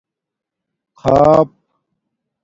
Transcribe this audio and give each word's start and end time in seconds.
خاپ 1.03 1.49